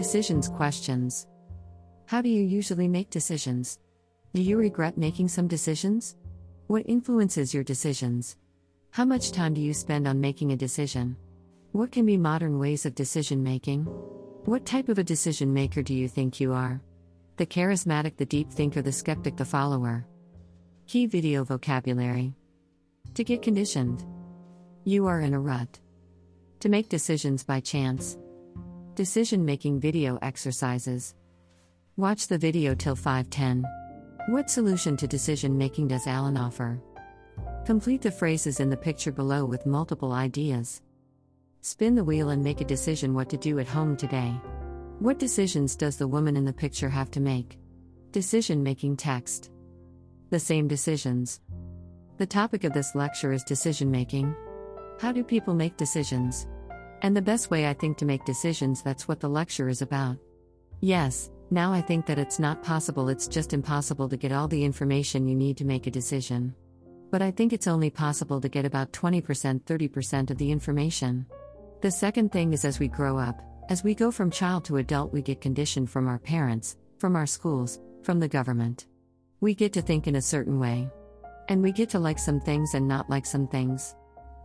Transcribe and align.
decisions 0.00 0.48
questions. 0.48 1.26
How 2.06 2.22
do 2.22 2.30
you 2.30 2.42
usually 2.42 2.88
make 2.88 3.10
decisions? 3.10 3.78
Do 4.32 4.40
you 4.40 4.56
regret 4.56 4.96
making 4.96 5.28
some 5.28 5.46
decisions? 5.46 6.16
What 6.68 6.88
influences 6.88 7.52
your 7.52 7.64
decisions? 7.64 8.38
How 8.92 9.04
much 9.04 9.30
time 9.30 9.52
do 9.52 9.60
you 9.60 9.74
spend 9.74 10.08
on 10.08 10.18
making 10.18 10.52
a 10.52 10.56
decision? 10.56 11.18
What 11.72 11.92
can 11.92 12.06
be 12.06 12.16
modern 12.16 12.58
ways 12.58 12.86
of 12.86 12.94
decision 12.94 13.42
making? 13.42 13.84
What 14.46 14.64
type 14.64 14.88
of 14.88 14.96
a 14.98 15.04
decision 15.04 15.52
maker 15.52 15.82
do 15.82 15.92
you 15.92 16.08
think 16.08 16.40
you 16.40 16.54
are? 16.54 16.80
The 17.36 17.44
charismatic, 17.44 18.16
the 18.16 18.24
deep 18.24 18.50
thinker, 18.50 18.80
the 18.80 18.92
skeptic, 18.92 19.36
the 19.36 19.44
follower. 19.44 20.06
Key 20.86 21.04
video 21.04 21.44
vocabulary. 21.44 22.32
To 23.16 23.22
get 23.22 23.42
conditioned. 23.42 24.02
You 24.84 25.06
are 25.08 25.20
in 25.20 25.34
a 25.34 25.40
rut. 25.40 25.78
To 26.60 26.70
make 26.70 26.88
decisions 26.88 27.44
by 27.44 27.60
chance. 27.60 28.16
Decision 29.00 29.46
making 29.46 29.80
video 29.80 30.18
exercises. 30.20 31.14
Watch 31.96 32.28
the 32.28 32.36
video 32.36 32.74
till 32.74 32.94
510. 32.94 33.64
What 34.28 34.50
solution 34.50 34.94
to 34.98 35.06
decision 35.06 35.56
making 35.56 35.88
does 35.88 36.06
Alan 36.06 36.36
offer? 36.36 36.78
Complete 37.64 38.02
the 38.02 38.10
phrases 38.10 38.60
in 38.60 38.68
the 38.68 38.76
picture 38.76 39.10
below 39.10 39.46
with 39.46 39.64
multiple 39.64 40.12
ideas. 40.12 40.82
Spin 41.62 41.94
the 41.94 42.04
wheel 42.04 42.28
and 42.28 42.44
make 42.44 42.60
a 42.60 42.66
decision 42.66 43.14
what 43.14 43.30
to 43.30 43.38
do 43.38 43.58
at 43.58 43.66
home 43.66 43.96
today. 43.96 44.38
What 44.98 45.18
decisions 45.18 45.76
does 45.76 45.96
the 45.96 46.06
woman 46.06 46.36
in 46.36 46.44
the 46.44 46.52
picture 46.52 46.90
have 46.90 47.10
to 47.12 47.20
make? 47.20 47.58
Decision 48.12 48.62
making 48.62 48.98
text. 48.98 49.50
The 50.28 50.38
same 50.38 50.68
decisions. 50.68 51.40
The 52.18 52.26
topic 52.26 52.64
of 52.64 52.74
this 52.74 52.94
lecture 52.94 53.32
is 53.32 53.44
decision 53.44 53.90
making. 53.90 54.36
How 54.98 55.10
do 55.10 55.24
people 55.24 55.54
make 55.54 55.78
decisions? 55.78 56.46
And 57.02 57.16
the 57.16 57.22
best 57.22 57.50
way 57.50 57.66
I 57.66 57.72
think 57.72 57.96
to 57.98 58.04
make 58.04 58.24
decisions, 58.24 58.82
that's 58.82 59.08
what 59.08 59.20
the 59.20 59.28
lecture 59.28 59.68
is 59.68 59.82
about. 59.82 60.18
Yes, 60.80 61.30
now 61.50 61.72
I 61.72 61.80
think 61.80 62.06
that 62.06 62.18
it's 62.18 62.38
not 62.38 62.62
possible, 62.62 63.08
it's 63.08 63.26
just 63.26 63.52
impossible 63.52 64.08
to 64.08 64.16
get 64.16 64.32
all 64.32 64.48
the 64.48 64.64
information 64.64 65.26
you 65.26 65.34
need 65.34 65.56
to 65.58 65.64
make 65.64 65.86
a 65.86 65.90
decision. 65.90 66.54
But 67.10 67.22
I 67.22 67.30
think 67.30 67.52
it's 67.52 67.66
only 67.66 67.90
possible 67.90 68.40
to 68.40 68.48
get 68.48 68.64
about 68.64 68.92
20% 68.92 69.62
30% 69.62 70.30
of 70.30 70.38
the 70.38 70.50
information. 70.50 71.26
The 71.80 71.90
second 71.90 72.30
thing 72.30 72.52
is 72.52 72.64
as 72.64 72.78
we 72.78 72.88
grow 72.88 73.18
up, 73.18 73.40
as 73.68 73.82
we 73.82 73.94
go 73.94 74.10
from 74.10 74.30
child 74.30 74.64
to 74.66 74.76
adult, 74.76 75.12
we 75.12 75.22
get 75.22 75.40
conditioned 75.40 75.90
from 75.90 76.06
our 76.06 76.18
parents, 76.18 76.76
from 76.98 77.16
our 77.16 77.26
schools, 77.26 77.80
from 78.02 78.20
the 78.20 78.28
government. 78.28 78.86
We 79.40 79.54
get 79.54 79.72
to 79.72 79.82
think 79.82 80.06
in 80.06 80.16
a 80.16 80.22
certain 80.22 80.58
way. 80.58 80.88
And 81.48 81.62
we 81.62 81.72
get 81.72 81.88
to 81.90 81.98
like 81.98 82.18
some 82.18 82.40
things 82.40 82.74
and 82.74 82.86
not 82.86 83.10
like 83.10 83.26
some 83.26 83.48
things. 83.48 83.96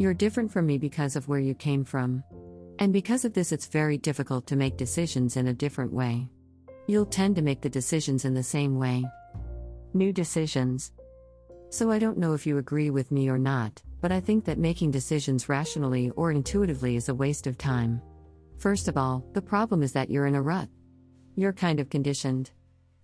You're 0.00 0.14
different 0.14 0.50
from 0.50 0.64
me 0.64 0.78
because 0.78 1.14
of 1.14 1.28
where 1.28 1.38
you 1.38 1.54
came 1.54 1.84
from. 1.84 2.24
And 2.78 2.90
because 2.90 3.26
of 3.26 3.34
this, 3.34 3.52
it's 3.52 3.66
very 3.66 3.98
difficult 3.98 4.46
to 4.46 4.56
make 4.56 4.78
decisions 4.78 5.36
in 5.36 5.48
a 5.48 5.52
different 5.52 5.92
way. 5.92 6.26
You'll 6.86 7.04
tend 7.04 7.36
to 7.36 7.42
make 7.42 7.60
the 7.60 7.68
decisions 7.68 8.24
in 8.24 8.32
the 8.32 8.42
same 8.42 8.78
way. 8.78 9.04
New 9.92 10.10
decisions. 10.10 10.92
So 11.68 11.90
I 11.90 11.98
don't 11.98 12.16
know 12.16 12.32
if 12.32 12.46
you 12.46 12.56
agree 12.56 12.88
with 12.88 13.12
me 13.12 13.28
or 13.28 13.36
not, 13.36 13.82
but 14.00 14.10
I 14.10 14.20
think 14.20 14.46
that 14.46 14.56
making 14.56 14.90
decisions 14.90 15.50
rationally 15.50 16.08
or 16.16 16.30
intuitively 16.30 16.96
is 16.96 17.10
a 17.10 17.14
waste 17.14 17.46
of 17.46 17.58
time. 17.58 18.00
First 18.56 18.88
of 18.88 18.96
all, 18.96 19.22
the 19.34 19.42
problem 19.42 19.82
is 19.82 19.92
that 19.92 20.10
you're 20.10 20.26
in 20.26 20.34
a 20.34 20.40
rut. 20.40 20.70
You're 21.36 21.52
kind 21.52 21.78
of 21.78 21.90
conditioned. 21.90 22.52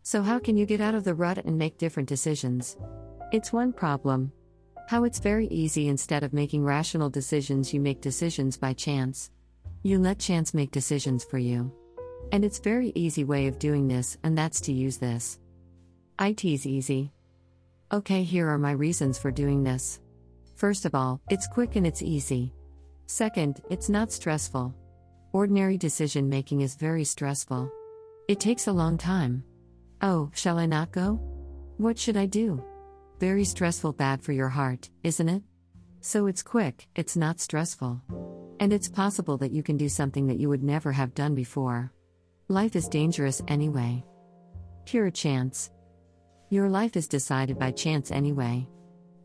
So, 0.03 0.23
how 0.23 0.39
can 0.39 0.57
you 0.57 0.65
get 0.65 0.81
out 0.81 0.95
of 0.95 1.05
the 1.05 1.15
rut 1.15 1.45
and 1.45 1.59
make 1.59 1.77
different 1.77 2.09
decisions? 2.09 2.79
It's 3.33 3.53
one 3.53 3.75
problem. 3.75 4.33
How 4.87 5.03
it's 5.03 5.19
very 5.19 5.49
easy 5.49 5.89
instead 5.89 6.23
of 6.23 6.33
making 6.33 6.65
rational 6.65 7.11
decisions, 7.11 7.75
you 7.75 7.81
make 7.81 8.01
decisions 8.01 8.57
by 8.57 8.73
chance. 8.73 9.33
You 9.83 9.99
let 9.99 10.21
chance 10.21 10.55
make 10.55 10.71
decisions 10.71 11.25
for 11.25 11.39
you. 11.39 11.73
And 12.31 12.45
it's 12.45 12.61
very 12.61 12.93
easy 12.95 13.25
way 13.25 13.49
of 13.49 13.59
doing 13.59 13.89
this, 13.89 14.17
and 14.23 14.39
that's 14.39 14.61
to 14.63 14.73
use 14.73 14.97
this. 14.97 15.41
IT's 16.21 16.67
easy. 16.67 17.11
Okay, 17.93 18.23
here 18.23 18.49
are 18.49 18.59
my 18.59 18.71
reasons 18.71 19.19
for 19.19 19.33
doing 19.33 19.65
this. 19.65 20.01
First 20.55 20.85
of 20.85 20.95
all, 20.95 21.21
it's 21.31 21.49
quick 21.49 21.75
and 21.75 21.87
it's 21.87 22.01
easy. 22.03 22.55
Second, 23.07 23.63
it's 23.71 23.89
not 23.89 24.13
stressful. 24.13 24.73
Ordinary 25.33 25.79
decision 25.79 26.29
making 26.29 26.61
is 26.61 26.77
very 26.77 27.05
stressful. 27.05 27.69
It 28.29 28.39
takes 28.39 28.69
a 28.69 28.73
long 28.73 28.99
time. 28.99 29.43
Oh, 30.01 30.31
shall 30.33 30.59
I 30.61 30.67
not 30.67 30.93
go? 30.93 31.21
What 31.77 31.99
should 31.99 32.17
I 32.17 32.27
do? 32.27 32.63
Very 33.19 33.45
stressful, 33.45 33.95
bad 33.95 34.23
for 34.23 34.33
your 34.33 34.51
heart, 34.51 34.91
isn't 35.03 35.29
it? 35.29 35.43
So 36.01 36.27
it's 36.27 36.43
quick, 36.43 36.87
it's 36.95 37.17
not 37.17 37.41
stressful. 37.41 38.03
And 38.61 38.75
it's 38.75 38.89
possible 38.89 39.39
that 39.39 39.53
you 39.53 39.63
can 39.63 39.79
do 39.79 39.89
something 39.89 40.27
that 40.27 40.39
you 40.39 40.51
would 40.51 40.63
never 40.63 40.93
have 40.93 41.15
done 41.15 41.35
before. 41.35 41.93
Life 42.49 42.77
is 42.77 42.89
dangerous 42.89 43.41
anyway. 43.49 44.05
Pure 44.85 45.13
chance. 45.13 45.71
Your 46.51 46.69
life 46.69 46.95
is 46.95 47.09
decided 47.09 47.59
by 47.59 47.71
chance 47.71 48.11
anyway. 48.11 48.69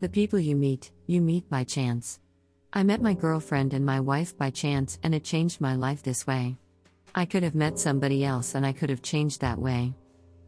The 0.00 0.08
people 0.08 0.38
you 0.38 0.56
meet, 0.56 0.90
you 1.06 1.20
meet 1.20 1.48
by 1.50 1.62
chance. 1.62 2.18
I 2.72 2.84
met 2.84 3.02
my 3.02 3.12
girlfriend 3.12 3.74
and 3.74 3.84
my 3.84 4.00
wife 4.00 4.36
by 4.38 4.48
chance, 4.48 4.98
and 5.02 5.14
it 5.14 5.22
changed 5.22 5.60
my 5.60 5.76
life 5.76 6.02
this 6.02 6.26
way. 6.26 6.56
I 7.14 7.26
could 7.26 7.42
have 7.42 7.54
met 7.54 7.78
somebody 7.78 8.24
else 8.24 8.54
and 8.54 8.64
I 8.64 8.72
could 8.72 8.88
have 8.88 9.02
changed 9.02 9.42
that 9.42 9.58
way. 9.58 9.94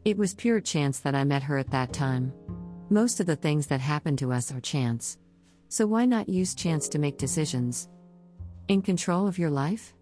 It 0.07 0.17
was 0.17 0.33
pure 0.33 0.61
chance 0.61 0.99
that 1.01 1.15
I 1.15 1.25
met 1.25 1.43
her 1.43 1.59
at 1.59 1.71
that 1.73 1.93
time. 1.93 2.33
Most 2.91 3.19
of 3.19 3.27
the 3.27 3.37
things 3.37 3.67
that 3.69 3.81
happen 3.81 4.15
to 4.19 4.31
us 4.31 4.53
are 4.53 4.61
chance. 4.61 5.17
So 5.69 5.87
why 5.87 6.05
not 6.05 6.29
use 6.29 6.55
chance 6.55 6.87
to 6.91 6.99
make 6.99 7.17
decisions? 7.17 7.89
In 8.69 8.83
control 8.83 9.27
of 9.27 9.39
your 9.39 9.51
life? 9.51 9.95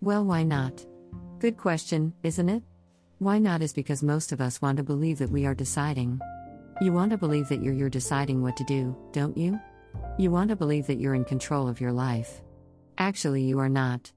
Well, 0.00 0.24
why 0.24 0.42
not? 0.42 0.84
Good 1.38 1.58
question, 1.58 2.14
isn't 2.22 2.48
it? 2.48 2.62
Why 3.18 3.38
not 3.38 3.60
is 3.60 3.74
because 3.74 4.02
most 4.02 4.32
of 4.32 4.40
us 4.40 4.62
want 4.62 4.78
to 4.78 4.82
believe 4.82 5.18
that 5.18 5.30
we 5.30 5.44
are 5.44 5.54
deciding. 5.54 6.18
You 6.80 6.92
want 6.92 7.10
to 7.10 7.18
believe 7.18 7.48
that 7.48 7.62
you're 7.62 7.74
you're 7.74 7.90
deciding 7.90 8.42
what 8.42 8.56
to 8.56 8.64
do, 8.64 8.96
don't 9.12 9.36
you? 9.36 9.60
You 10.18 10.30
want 10.30 10.48
to 10.48 10.56
believe 10.56 10.86
that 10.86 10.98
you're 10.98 11.14
in 11.14 11.24
control 11.24 11.68
of 11.68 11.80
your 11.80 11.92
life. 11.92 12.40
Actually, 12.96 13.42
you 13.42 13.58
are 13.58 13.68
not. 13.68 14.10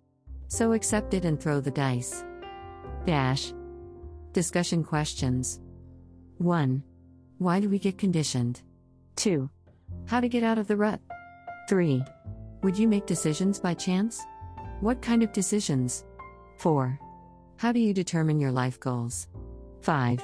So 0.48 0.74
accept 0.74 1.14
it 1.14 1.26
and 1.26 1.40
throw 1.40 1.60
the 1.60 1.72
dice. 1.72 2.24
Dash. 3.06 3.54
Discussion 4.32 4.84
questions 4.84 5.60
1. 6.38 6.84
Why 7.42 7.60
do 7.60 7.70
we 7.70 7.80
get 7.80 7.98
conditioned? 7.98 8.62
2. 9.16 9.50
How 10.06 10.20
to 10.20 10.30
get 10.30 10.44
out 10.44 10.60
of 10.60 10.68
the 10.68 10.78
rut? 10.78 11.00
3. 11.70 12.04
Would 12.62 12.78
you 12.78 12.88
make 12.88 13.08
decisions 13.08 13.60
by 13.60 13.74
chance? 13.74 14.22
What 14.80 15.02
kind 15.02 15.24
of 15.24 15.34
decisions? 15.34 16.06
4. 16.60 17.00
How 17.58 17.72
do 17.72 17.80
you 17.80 17.96
determine 17.96 18.40
your 18.40 18.52
life 18.52 18.80
goals? 18.80 19.28
5. 19.82 20.24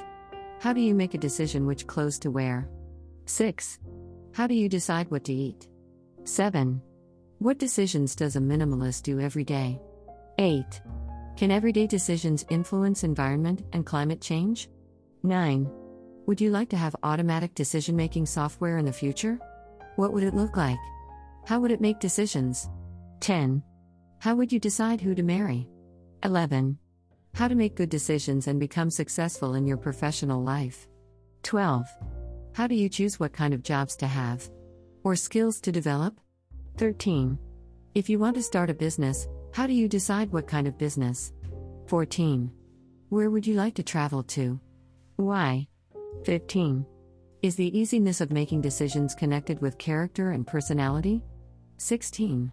How 0.60 0.72
do 0.72 0.80
you 0.80 0.94
make 0.94 1.14
a 1.14 1.18
decision 1.18 1.66
which 1.66 1.88
clothes 1.88 2.20
to 2.20 2.30
wear? 2.30 2.68
6. 3.24 3.80
How 4.32 4.46
do 4.46 4.54
you 4.54 4.68
decide 4.68 5.10
what 5.10 5.24
to 5.24 5.32
eat? 5.32 5.66
7. 6.22 6.80
What 7.40 7.58
decisions 7.58 8.14
does 8.14 8.36
a 8.36 8.40
minimalist 8.40 9.02
do 9.02 9.18
every 9.18 9.42
day? 9.42 9.80
8. 10.38 10.64
Can 11.36 11.50
everyday 11.50 11.88
decisions 11.88 12.46
influence 12.48 13.02
environment 13.02 13.64
and 13.72 13.84
climate 13.84 14.20
change? 14.20 14.68
9. 15.24 15.68
Would 16.28 16.42
you 16.42 16.50
like 16.50 16.68
to 16.68 16.76
have 16.76 16.94
automatic 17.02 17.54
decision 17.54 17.96
making 17.96 18.26
software 18.26 18.76
in 18.76 18.84
the 18.84 18.92
future? 18.92 19.40
What 19.96 20.12
would 20.12 20.22
it 20.22 20.34
look 20.34 20.58
like? 20.58 20.76
How 21.46 21.58
would 21.58 21.70
it 21.70 21.80
make 21.80 22.00
decisions? 22.00 22.68
10. 23.20 23.62
How 24.18 24.34
would 24.34 24.52
you 24.52 24.60
decide 24.60 25.00
who 25.00 25.14
to 25.14 25.22
marry? 25.22 25.70
11. 26.24 26.76
How 27.32 27.48
to 27.48 27.54
make 27.54 27.76
good 27.76 27.88
decisions 27.88 28.46
and 28.46 28.60
become 28.60 28.90
successful 28.90 29.54
in 29.54 29.66
your 29.66 29.78
professional 29.78 30.42
life. 30.42 30.86
12. 31.44 31.86
How 32.52 32.66
do 32.66 32.74
you 32.74 32.90
choose 32.90 33.18
what 33.18 33.32
kind 33.32 33.54
of 33.54 33.62
jobs 33.62 33.96
to 33.96 34.06
have? 34.06 34.50
Or 35.04 35.16
skills 35.16 35.62
to 35.62 35.72
develop? 35.72 36.20
13. 36.76 37.38
If 37.94 38.10
you 38.10 38.18
want 38.18 38.36
to 38.36 38.42
start 38.42 38.68
a 38.68 38.74
business, 38.74 39.26
how 39.54 39.66
do 39.66 39.72
you 39.72 39.88
decide 39.88 40.30
what 40.30 40.46
kind 40.46 40.68
of 40.68 40.76
business? 40.76 41.32
14. 41.86 42.52
Where 43.08 43.30
would 43.30 43.46
you 43.46 43.54
like 43.54 43.76
to 43.76 43.82
travel 43.82 44.22
to? 44.24 44.60
Why? 45.16 45.68
15. 46.24 46.84
Is 47.42 47.56
the 47.56 47.78
easiness 47.78 48.20
of 48.20 48.32
making 48.32 48.60
decisions 48.60 49.14
connected 49.14 49.60
with 49.60 49.78
character 49.78 50.32
and 50.32 50.46
personality? 50.46 51.22
16. 51.78 52.52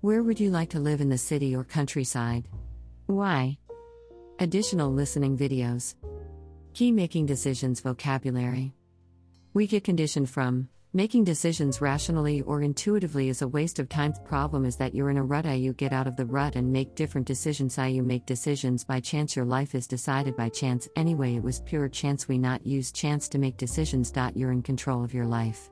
Where 0.00 0.22
would 0.22 0.40
you 0.40 0.50
like 0.50 0.70
to 0.70 0.80
live 0.80 1.00
in 1.00 1.08
the 1.08 1.18
city 1.18 1.54
or 1.54 1.64
countryside? 1.64 2.48
Why? 3.06 3.58
Additional 4.38 4.90
listening 4.90 5.36
videos. 5.36 5.94
Key 6.74 6.90
making 6.90 7.26
decisions 7.26 7.80
vocabulary. 7.80 8.72
We 9.54 9.66
get 9.66 9.84
conditioned 9.84 10.30
from 10.30 10.68
making 10.94 11.24
decisions 11.24 11.80
rationally 11.80 12.42
or 12.42 12.62
intuitively 12.62 13.28
is 13.28 13.42
a 13.42 13.48
waste 13.48 13.78
of 13.78 13.88
time. 13.88 14.12
The 14.12 14.20
problem 14.20 14.64
is 14.64 14.76
that 14.76 14.94
you're 14.94 15.10
in 15.10 15.16
a 15.16 15.22
rut. 15.22 15.46
I 15.46 15.54
you 15.54 15.72
get 15.72 15.92
out 15.92 16.06
of 16.06 16.16
the 16.16 16.26
rut 16.26 16.56
and 16.56 16.72
make 16.72 16.94
different 16.94 17.26
decisions. 17.26 17.78
I 17.78 17.86
you 17.86 18.02
make 18.02 18.26
decisions 18.26 18.84
by 18.84 19.00
chance. 19.00 19.34
Your 19.34 19.46
life 19.46 19.74
is 19.74 19.86
decided 19.86 20.36
by 20.36 20.48
chance 20.50 20.88
anyway. 20.96 21.36
It 21.36 21.42
was 21.42 21.60
pure 21.60 21.88
chance. 21.88 22.28
We 22.28 22.38
not 22.38 22.66
use 22.66 22.92
chance 22.92 23.28
to 23.30 23.38
make 23.38 23.56
decisions. 23.56 24.12
You're 24.34 24.52
in 24.52 24.62
control 24.62 25.02
of 25.02 25.14
your 25.14 25.26
life. 25.26 25.70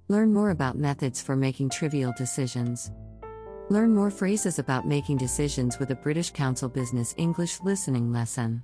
Learn 0.08 0.32
more 0.32 0.50
about 0.50 0.76
methods 0.76 1.22
for 1.22 1.36
making 1.36 1.70
trivial 1.70 2.12
decisions. 2.18 2.90
Learn 3.70 3.94
more 3.94 4.10
phrases 4.10 4.58
about 4.58 4.86
making 4.86 5.16
decisions 5.16 5.78
with 5.78 5.90
a 5.92 5.94
British 5.94 6.32
Council 6.32 6.68
Business 6.68 7.14
English 7.16 7.60
listening 7.60 8.12
lesson. 8.12 8.62